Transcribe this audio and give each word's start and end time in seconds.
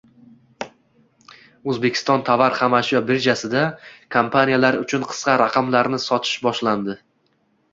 O‘zbekiston 1.73 2.23
tovar-xomashyo 2.31 3.01
birjasida 3.11 3.61
kompaniyalar 4.17 4.79
uchun 4.87 5.07
qisqa 5.13 5.37
raqamlarni 5.43 6.01
sotish 6.07 6.41
boshlandi 6.49 6.99